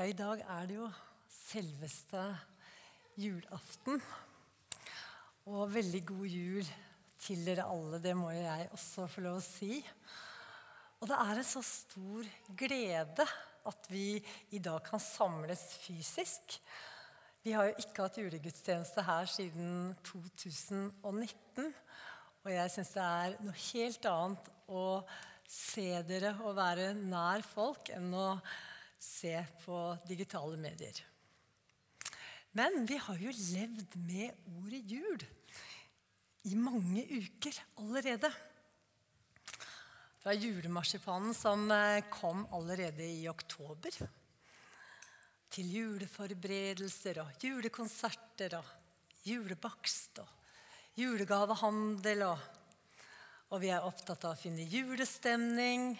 [0.00, 0.86] Ja, i dag er det jo
[1.28, 2.20] selveste
[3.20, 3.98] julaften.
[5.52, 6.70] Og veldig god jul
[7.20, 7.98] til dere alle.
[8.00, 9.76] Det må jeg også få lov å si.
[11.02, 12.30] Og det er en så stor
[12.62, 13.26] glede
[13.68, 14.06] at vi
[14.56, 16.56] i dag kan samles fysisk.
[17.44, 21.68] Vi har jo ikke hatt julegudstjeneste her siden 2019.
[22.40, 24.88] Og jeg syns det er noe helt annet å
[25.44, 28.28] se dere og være nær folk enn å
[29.00, 31.00] se på digitale medier.
[32.52, 35.22] Men vi har jo levd med ordet jul
[36.50, 38.30] i mange uker allerede.
[40.20, 43.94] Fra julemarsipanen som eh, kom allerede i oktober,
[45.50, 48.68] til juleforberedelser og julekonserter og
[49.26, 52.26] julebakst og julegavehandel.
[52.28, 52.44] Og,
[53.50, 55.94] og vi er opptatt av å finne julestemning.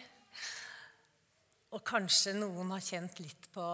[1.70, 3.66] Og kanskje noen har kjent litt på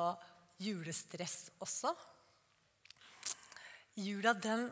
[0.60, 1.92] julestress også.
[3.96, 4.66] Jula den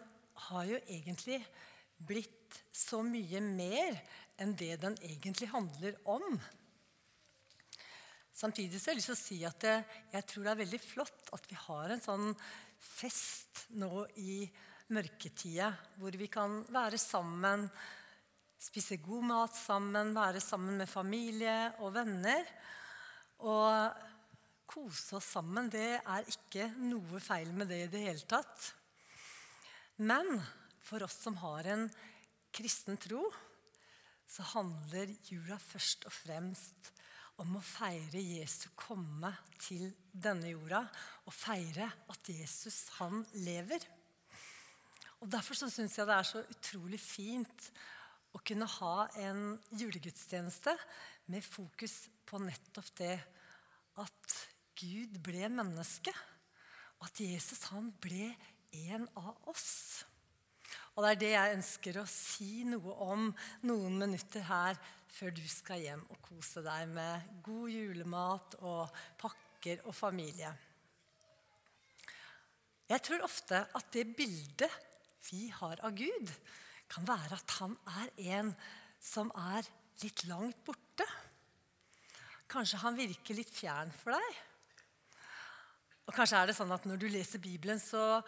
[0.49, 1.39] har jo egentlig
[1.97, 3.97] blitt så mye mer
[4.41, 6.37] enn det den egentlig handler om.
[8.35, 11.29] Samtidig så har jeg lyst til å si at jeg, tror det er veldig flott
[11.37, 12.31] at vi har en sånn
[12.83, 14.43] fest nå i
[14.93, 17.69] mørketida, hvor vi kan være sammen,
[18.61, 22.43] spise god mat sammen, være sammen med familie og venner.
[23.43, 24.05] Og
[24.71, 28.71] kose oss sammen, det er ikke noe feil med det i det hele tatt.
[30.03, 30.39] Men
[30.85, 31.89] for oss som har en
[32.55, 33.23] kristen tro,
[34.27, 36.91] så handler jula først og fremst
[37.43, 40.85] om å feire Jesu komme til denne jorda.
[41.27, 43.83] Og feire at Jesus, han lever.
[45.21, 47.71] Og Derfor så syns jeg det er så utrolig fint
[48.35, 50.75] å kunne ha en julegudstjeneste
[51.31, 53.15] med fokus på nettopp det
[54.03, 54.39] at
[54.81, 56.13] Gud ble menneske.
[57.01, 58.33] Og at Jesus han ble
[58.89, 60.05] en av oss.
[60.95, 63.27] Og det er det jeg ønsker å si noe om
[63.67, 64.79] noen minutter her
[65.15, 70.51] før du skal hjem og kose deg med god julemat og pakker og familie.
[72.91, 74.71] Jeg tror ofte at det bildet
[75.31, 76.31] vi har av Gud,
[76.91, 78.51] kan være at han er en
[79.03, 79.67] som er
[80.03, 81.07] litt langt borte.
[82.55, 84.43] Kanskje han virker litt fjern for deg.
[86.07, 88.21] Og kanskje er det sånn at når du leser Bibelen, så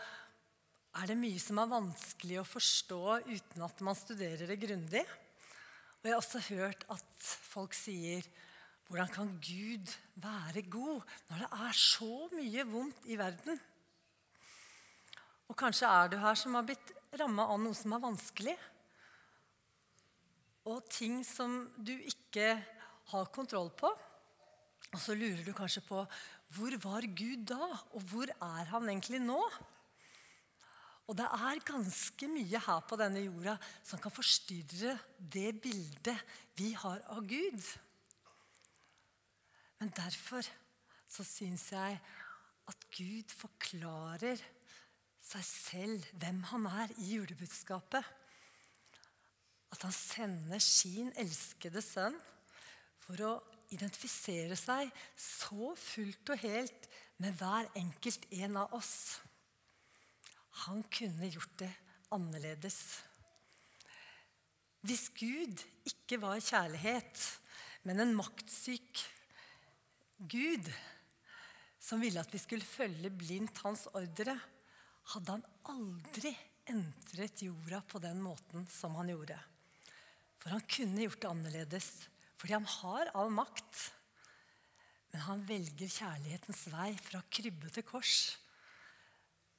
[0.97, 5.05] er det mye som er vanskelig å forstå uten at man studerer det grundig.
[6.01, 8.27] Og jeg har også hørt at folk sier
[8.89, 13.61] hvordan kan Gud være god når det er så mye vondt i verden?
[15.47, 18.57] Og kanskje er du her som har blitt ramma av noe som er vanskelig.
[20.67, 22.57] Og ting som du ikke
[23.13, 23.93] har kontroll på.
[24.93, 26.03] Og så lurer du kanskje på
[26.57, 29.41] hvor var Gud da, og hvor er han egentlig nå?
[31.07, 33.57] Og det er ganske mye her på denne jorda
[33.87, 36.17] som kan forstyrre det bildet
[36.59, 37.61] vi har av Gud.
[39.79, 40.47] Men derfor
[41.07, 41.99] så syns jeg
[42.67, 44.41] at Gud forklarer
[45.27, 48.03] seg selv hvem han er i julebudskapet.
[49.75, 52.17] At han sender sin elskede sønn
[53.05, 53.33] for å
[53.75, 56.88] identifisere seg så fullt og helt
[57.22, 59.19] med hver enkelt en av oss.
[60.66, 61.72] Han kunne gjort det
[62.15, 62.78] annerledes.
[64.87, 67.22] Hvis Gud ikke var kjærlighet,
[67.87, 69.03] men en maktsyk
[70.16, 70.69] Gud
[71.83, 74.34] som ville at vi skulle følge blindt hans ordre,
[75.12, 76.33] hadde han aldri
[76.66, 79.37] entret jorda på den måten som han gjorde.
[80.41, 81.91] For han kunne gjort det annerledes.
[82.37, 83.83] Fordi han har all makt.
[85.13, 88.17] Men han velger kjærlighetens vei fra krybbe til kors.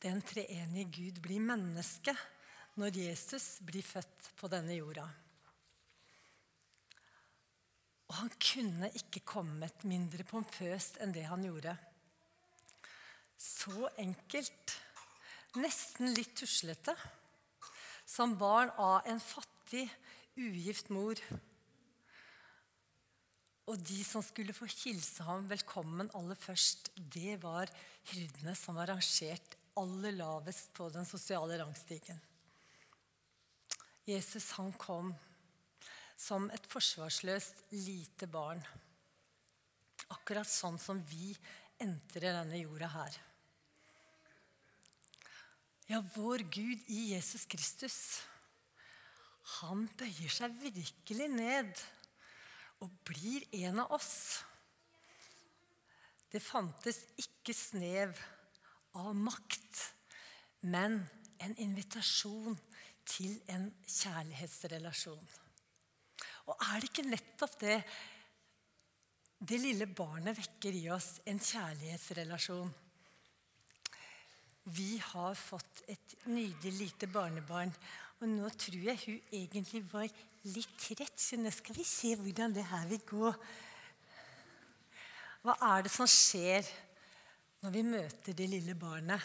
[0.03, 2.13] Den treenige Gud blir menneske
[2.77, 5.07] når Jesus blir født på denne jorda.
[8.07, 11.73] Og han kunne ikke kommet mindre pompøst enn det han gjorde.
[13.37, 14.77] Så enkelt,
[15.57, 16.93] nesten litt tuslete,
[18.07, 19.83] som barn av en fattig,
[20.37, 21.19] ugift mor
[23.67, 27.67] og de som skulle få hilse ham velkommen aller først, det var
[28.13, 32.19] hyrdene som var rangert aller lavest på den sosiale rangstigen.
[34.07, 35.11] Jesus han kom
[36.17, 38.63] som et forsvarsløst lite barn.
[40.15, 41.33] Akkurat sånn som vi
[41.83, 43.19] entrer denne jorda her.
[45.91, 47.99] Ja, vår Gud i Jesus Kristus,
[49.59, 51.85] han bøyer seg virkelig ned
[52.83, 54.43] og blir en av oss.
[56.31, 58.17] Det fantes ikke snev
[58.99, 59.83] av makt,
[60.67, 60.99] men
[61.43, 62.57] en invitasjon
[63.07, 65.27] til en kjærlighetsrelasjon.
[66.47, 67.77] Og er det ikke nettopp det
[69.37, 71.19] det lille barnet vekker i oss?
[71.29, 72.71] En kjærlighetsrelasjon.
[74.73, 77.71] Vi har fått et nydelig lite barnebarn.
[78.17, 80.09] Og nå tror jeg hun egentlig var
[80.53, 83.31] litt trett, så nå skal vi se hvordan det her vil gå.
[85.45, 86.67] Hva er det som skjer
[87.63, 89.21] når vi møter det lille barnet?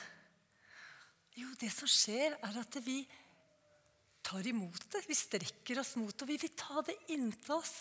[1.39, 3.01] Jo, det som skjer, er at vi
[4.23, 5.03] tar imot det.
[5.09, 6.29] Vi strekker oss mot det.
[6.29, 7.77] Vi vil ta det inntil oss.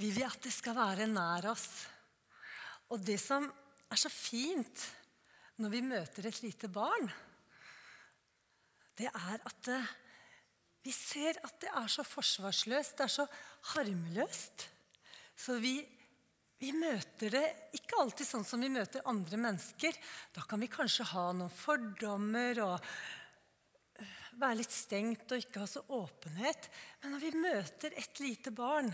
[0.00, 1.68] Vi vil at det skal være nær oss.
[2.92, 4.88] Og det som er så fint
[5.62, 7.06] når vi møter et lite barn,
[8.98, 9.92] det er at eh,
[10.84, 13.24] vi ser at det er så forsvarsløst, det er så
[13.72, 14.66] harmløst.
[15.36, 15.78] Så vi,
[16.60, 17.44] vi møter det
[17.78, 19.96] ikke alltid sånn som vi møter andre mennesker.
[20.36, 25.70] Da kan vi kanskje ha noen fordommer og øh, være litt stengt og ikke ha
[25.72, 26.68] så åpenhet.
[27.00, 28.92] Men når vi møter et lite barn,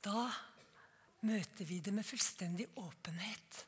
[0.00, 0.24] da
[1.28, 3.64] møter vi det med fullstendig åpenhet.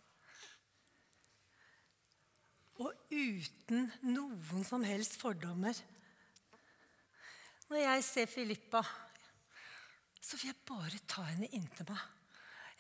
[2.81, 5.77] Og uten noen som helst fordommer.
[7.71, 8.81] Når jeg ser Filippa,
[10.19, 12.01] så vil jeg bare ta henne inntil meg.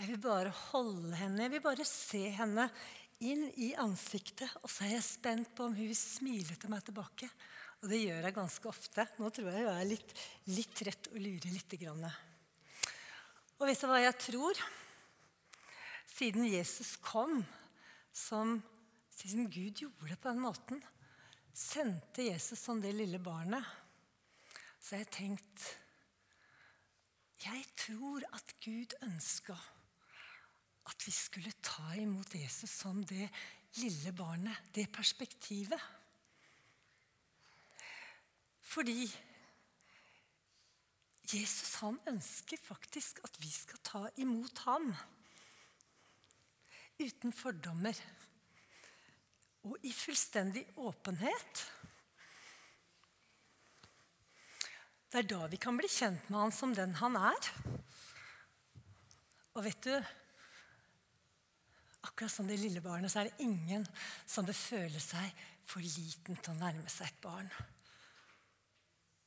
[0.00, 2.64] Jeg vil bare holde henne, jeg vil bare se henne
[3.22, 4.50] inn i ansiktet.
[4.64, 7.28] Og så er jeg spent på om hun vil smile til meg tilbake.
[7.80, 9.04] Og det gjør jeg ganske ofte.
[9.20, 10.14] Nå tror jeg hun er litt,
[10.50, 11.76] litt trett og lurer litt.
[11.80, 12.08] Grann.
[13.60, 14.62] Og vet du hva jeg tror?
[16.10, 17.44] Siden Jesus kom
[18.10, 18.58] som
[19.14, 20.82] siden Gud gjorde det på den måten,
[21.54, 23.62] sendte Jesus som det lille barnet,
[24.80, 25.66] så har jeg tenkt
[27.44, 29.56] Jeg tror at Gud ønska
[30.90, 33.28] at vi skulle ta imot Jesus som det
[33.78, 35.80] lille barnet, det perspektivet.
[38.60, 39.06] Fordi
[41.30, 44.90] Jesus han ønsker faktisk at vi skal ta imot ham
[47.00, 47.96] uten fordommer
[49.62, 51.64] og i fullstendig åpenhet.
[55.10, 57.52] Det er da vi kan bli kjent med han som den han er.
[59.58, 59.94] Og vet du
[62.00, 63.82] Akkurat som det lille barnet, så er det ingen
[64.24, 65.34] som bør føle seg
[65.68, 67.50] for liten til å nærme seg et barn.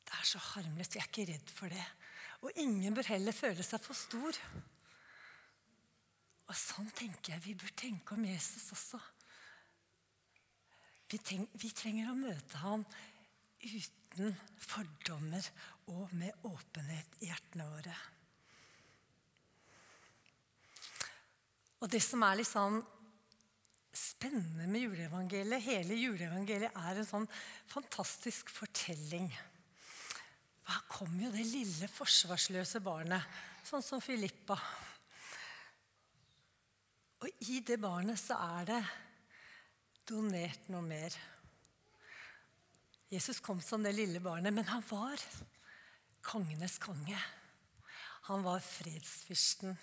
[0.01, 0.95] Det er så harmløst.
[0.95, 1.85] Vi er ikke redd for det.
[2.41, 4.39] Og ingen bør heller føle seg for stor.
[6.49, 8.99] Og sånn tenker jeg vi bør tenke om Jesus også.
[11.13, 12.87] Vi, tenk, vi trenger å møte ham
[13.63, 15.45] uten fordommer
[15.91, 17.95] og med åpenhet i hjertene våre.
[21.83, 22.77] Og det som er litt sånn
[23.93, 27.27] spennende med juleevangeliet Hele juleevangeliet er en sånn
[27.69, 29.27] fantastisk fortelling.
[30.63, 33.25] Her kom jo det lille forsvarsløse barnet,
[33.67, 34.55] sånn som Filippa.
[37.23, 38.81] Og i det barnet så er det
[40.07, 41.19] donert noe mer.
[43.13, 45.21] Jesus kom som det lille barnet, men han var
[46.25, 47.19] kongenes konge.
[48.25, 49.75] Han var fredsfyrsten.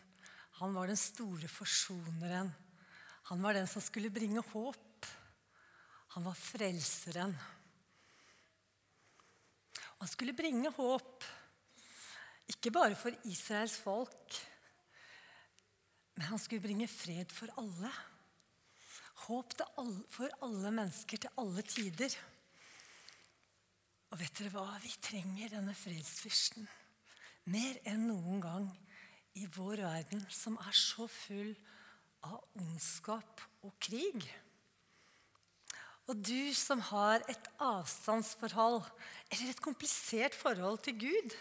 [0.59, 2.51] Han var den store forsoneren.
[3.31, 5.07] Han var den som skulle bringe håp.
[6.17, 7.37] Han var frelseren.
[10.01, 11.25] han skulle bringe håp,
[12.49, 14.39] ikke bare for Israels folk,
[16.17, 17.91] men han skulle bringe fred for alle.
[19.27, 19.53] Håp
[20.09, 22.17] for alle mennesker til alle tider.
[24.11, 24.67] Og vet dere hva?
[24.83, 26.67] Vi trenger denne fredsfyrsten
[27.51, 28.67] mer enn noen gang
[29.39, 31.53] i vår verden, som er så full
[32.27, 34.27] av ondskap og krig.
[36.11, 38.83] Og du som har et avstandsforhold
[39.31, 41.37] eller et komplisert forhold til Gud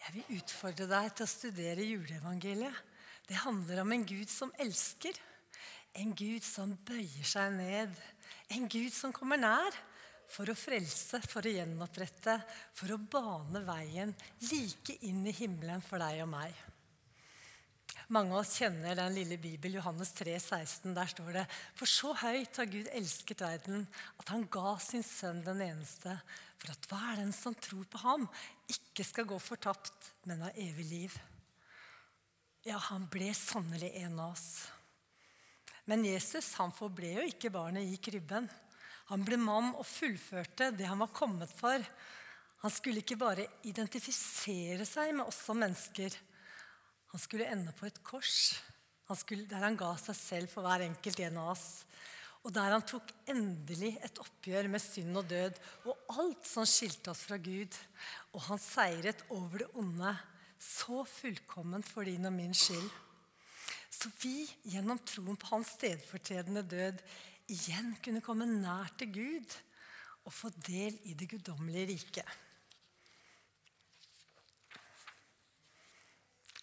[0.00, 2.76] Jeg vil utfordre deg til å studere juleevangeliet.
[3.28, 5.12] Det handler om en Gud som elsker.
[5.92, 7.92] En Gud som bøyer seg ned.
[8.48, 9.76] En Gud som kommer nær
[10.30, 12.36] for å frelse, for å gjenopprette,
[12.76, 14.12] for å bane veien
[14.46, 16.66] like inn i himmelen for deg og meg.
[18.10, 20.94] Mange av oss kjenner den lille Bibel, Johannes 3, 16.
[20.96, 21.44] Der står det
[21.78, 23.84] For så høyt har Gud elsket verden,
[24.18, 26.16] at han ga sin sønn den eneste,
[26.58, 28.26] for at hver den som tror på ham,
[28.70, 31.20] ikke skal gå fortapt, men ha evig liv.
[32.66, 34.48] Ja, han ble sannelig en av oss.
[35.86, 38.50] Men Jesus han forble jo ikke barnet i krybben.
[39.10, 41.82] Han ble mann og fullførte det han var kommet for.
[42.62, 46.14] Han skulle ikke bare identifisere seg med oss som mennesker.
[47.10, 48.60] Han skulle ende på et kors.
[49.10, 51.68] Han skulle, der han ga seg selv for hver enkelt en av oss.
[52.46, 55.58] Og der han tok endelig et oppgjør med synd og død
[55.90, 57.74] og alt som skilte oss fra Gud.
[58.36, 60.14] Og han seiret over det onde
[60.60, 62.88] så fullkomment for din og min skyld.
[63.90, 67.02] Så vi, gjennom troen på hans stedfortredende død,
[67.50, 69.56] igjen kunne komme nær til Gud
[70.26, 72.38] og få del i det guddommelige riket.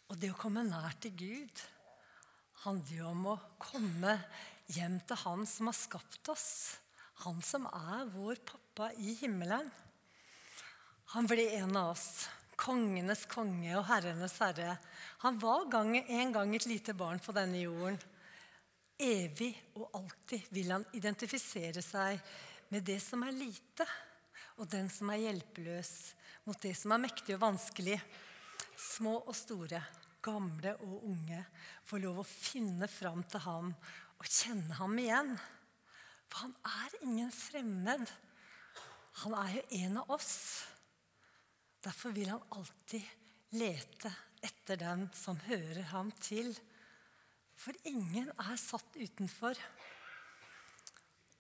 [0.07, 1.63] Og det å komme nær til Gud
[2.63, 4.15] handler jo om å komme
[4.71, 6.49] hjem til Han som har skapt oss.
[7.25, 9.67] Han som er vår pappa i himmelen.
[11.13, 12.27] Han ble en av oss.
[12.57, 14.77] Kongenes konge og herrenes herre.
[15.23, 17.99] Han var en gang et lite barn på denne jorden.
[18.97, 22.17] Evig og alltid vil han identifisere seg
[22.73, 23.85] med det som er lite,
[24.57, 25.91] og den som er hjelpeløs,
[26.47, 27.99] mot det som er mektig og vanskelig.
[28.77, 29.81] Små og store,
[30.23, 31.43] gamle og unge
[31.87, 33.69] får lov å finne fram til ham
[34.17, 35.35] og kjenne ham igjen.
[36.27, 38.09] For han er ingen fremmed.
[39.23, 40.33] Han er jo en av oss.
[41.85, 43.05] Derfor vil han alltid
[43.57, 44.11] lete
[44.43, 46.51] etter den som hører ham til.
[47.57, 49.57] For ingen er satt utenfor.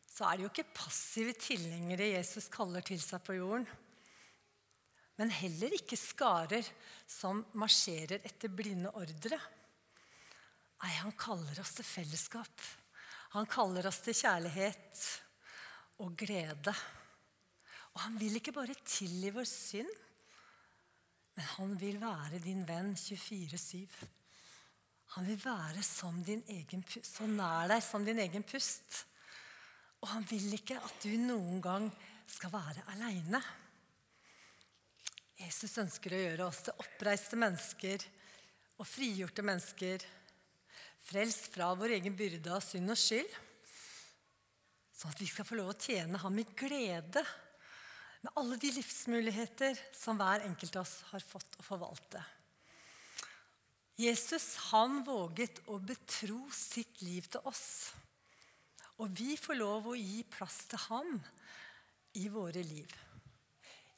[0.07, 3.67] Så er det jo ikke passive tilhengere Jesus kaller til seg på jorden.
[5.17, 6.65] Men heller ikke skarer
[7.09, 9.37] som marsjerer etter blinde ordre.
[10.77, 12.65] Nei, han kaller oss til fellesskap.
[13.33, 15.01] Han kaller oss til kjærlighet
[16.05, 16.73] og glede.
[17.95, 19.89] Og han vil ikke bare tilgi vår synd,
[21.37, 23.85] men han vil være din venn 24-7.
[25.17, 25.81] Han vil være
[26.53, 28.99] egen, så nær deg som din egen pust.
[30.03, 31.87] Og han vil ikke at du noen gang
[32.29, 33.41] skal være aleine.
[35.41, 38.05] Jesus ønsker å gjøre oss til oppreiste mennesker
[38.77, 40.05] og frigjorte mennesker.
[41.09, 43.35] Frelst fra vår egen byrde av synd og skyld.
[44.93, 47.25] Sånn at vi skal få lov å tjene ham i glede
[48.21, 52.21] med alle de livsmuligheter som hver enkelt av oss har fått å forvalte.
[53.97, 57.95] Jesus han våget å betro sitt liv til oss.
[59.01, 61.17] Og vi får lov å gi plass til ham
[62.21, 62.93] i våre liv.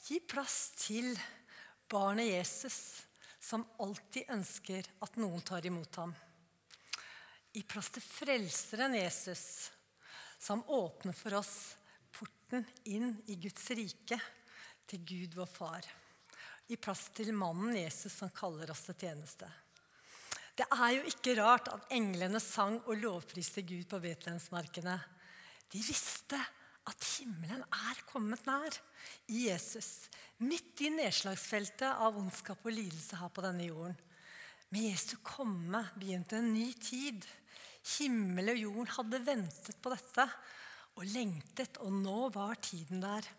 [0.07, 1.11] Gi plass til
[1.91, 2.79] barnet Jesus,
[3.39, 6.15] som alltid ønsker at noen tar imot ham.
[7.51, 9.45] Gi plass til frelseren Jesus,
[10.39, 11.55] som åpner for oss
[12.15, 14.19] porten inn i Guds rike,
[14.89, 15.85] til Gud vår Far.
[16.65, 19.49] Gi plass til mannen Jesus som kaller oss til tjeneste.
[20.59, 24.97] Det er jo ikke rart at englene sang og lovpriste Gud på Betlehemsmarkene.
[25.71, 26.35] De visste
[26.89, 28.75] at himmelen er kommet nær
[29.31, 30.09] i Jesus.
[30.43, 33.95] Midt i nedslagsfeltet av ondskap og lidelse her på denne jorden.
[34.75, 37.23] Med Jesu komme begynte en ny tid.
[37.95, 40.27] Himmel og jorden hadde ventet på dette
[40.99, 43.31] og lengtet, og nå var tiden der.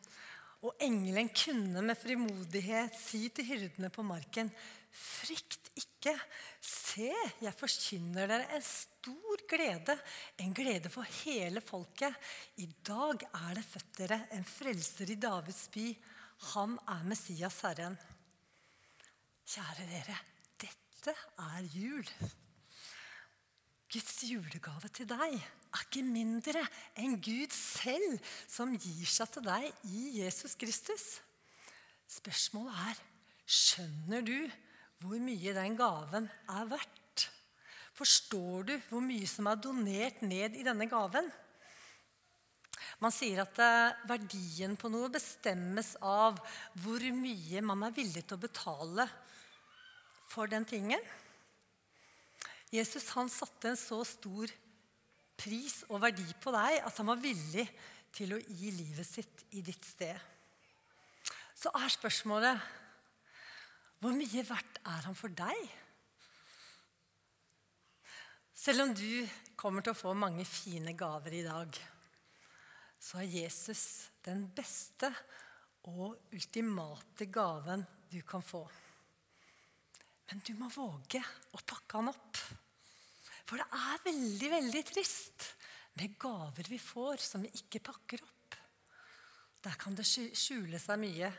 [0.65, 4.49] Og engelen kunne med frimodighet si til hyrdene på marken.:
[4.91, 6.15] Frykt ikke.
[6.61, 9.97] Se, jeg forkynner dere en stor glede,
[10.43, 12.17] en glede for hele folket.
[12.59, 15.87] I dag er det født dere en frelser i Davids by.
[16.55, 17.99] Han er Messias, Herren.
[19.51, 20.19] Kjære dere,
[20.63, 22.07] dette er jul.
[23.91, 26.63] Guds julegave til deg er ikke mindre
[26.99, 31.07] enn Gud selv som gir seg til deg i Jesus Kristus.
[32.11, 33.01] Spørsmålet er
[33.51, 34.37] skjønner du
[35.01, 37.27] hvor mye den gaven er verdt?
[37.97, 41.29] Forstår du hvor mye som er donert ned i denne gaven?
[43.01, 46.37] Man sier at eh, verdien på noe bestemmes av
[46.83, 49.07] hvor mye man er villig til å betale
[50.31, 51.01] for den tingen.
[52.71, 54.53] Jesus han satte en så stor
[55.41, 57.65] pris og verdi på deg at han var villig
[58.15, 60.15] til å gi livet sitt i ditt sted.
[61.57, 62.80] Så er spørsmålet
[64.01, 65.71] hvor mye verdt er han for deg?
[68.57, 69.25] Selv om du
[69.61, 71.77] kommer til å få mange fine gaver i dag,
[73.01, 73.85] så er Jesus
[74.25, 75.09] den beste
[75.89, 78.63] og ultimate gaven du kan få.
[80.31, 81.23] Men du må våge
[81.57, 82.43] å pakke han opp.
[83.49, 85.49] For det er veldig, veldig trist
[85.99, 88.61] med gaver vi får som vi ikke pakker opp.
[89.65, 91.33] Der kan det skjule seg mye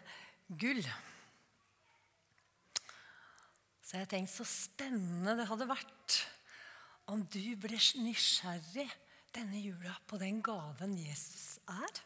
[0.50, 0.82] gull.
[3.92, 6.14] Så jeg tenkte så spennende det hadde vært
[7.12, 8.86] om du ble nysgjerrig
[9.36, 11.98] denne jula på den gaven Jesus er.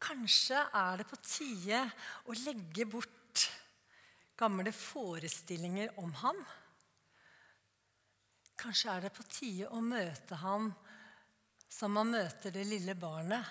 [0.00, 1.82] Kanskje er det på tide
[2.24, 3.44] å legge bort
[4.40, 6.40] gamle forestillinger om ham.
[8.56, 10.70] Kanskje er det på tide å møte ham
[11.68, 13.44] som man møter det lille barnet,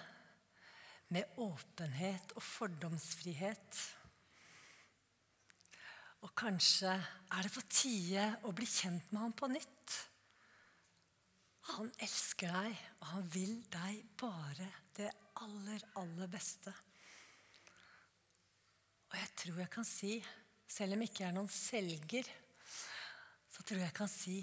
[1.13, 3.83] med åpenhet og fordomsfrihet.
[6.25, 9.97] Og kanskje er det på tide å bli kjent med ham på nytt.
[11.75, 14.67] Han elsker deg, og han vil deg bare
[14.97, 15.11] det
[15.43, 16.73] aller, aller beste.
[19.11, 20.17] Og jeg tror jeg kan si,
[20.65, 22.29] selv om jeg ikke er noen selger,
[23.53, 24.39] så tror jeg jeg kan si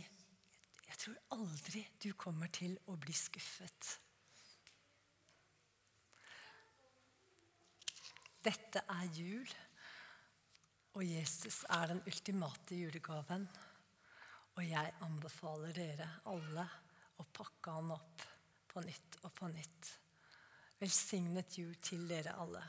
[0.93, 3.87] jeg tror aldri du kommer til å bli skuffet.
[8.45, 9.49] Dette er jul,
[10.93, 13.47] og Jesus er den ultimate julegaven.
[14.53, 16.67] Og jeg anbefaler dere alle
[17.17, 18.27] å pakke han opp
[18.69, 19.93] på nytt og på nytt.
[20.83, 22.63] Velsignet jul til dere alle.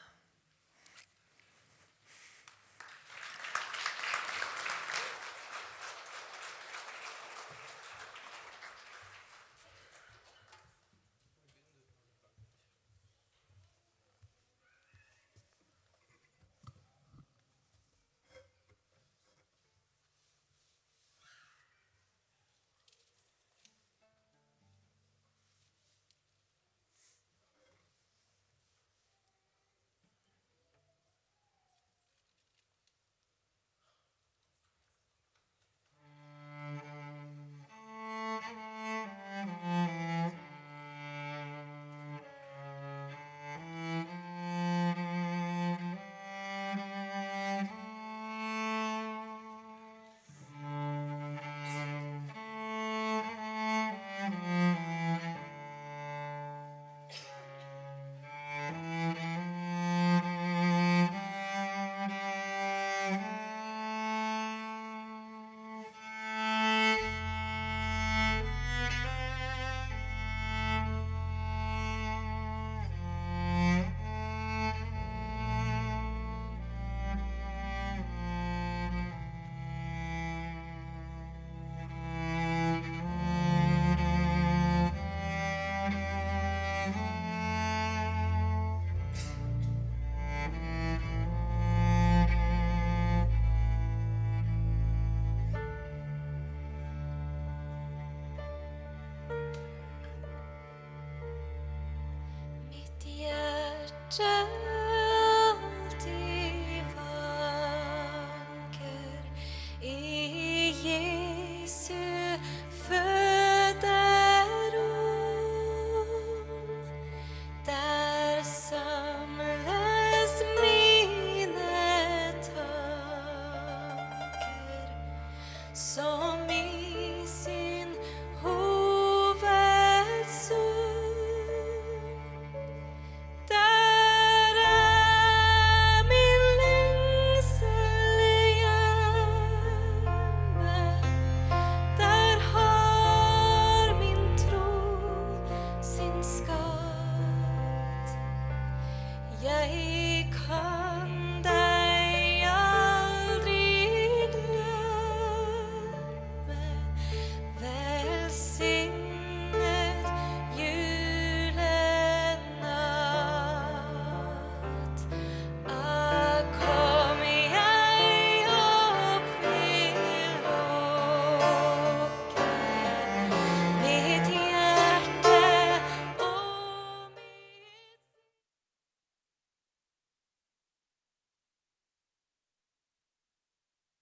[149.44, 149.93] yeah.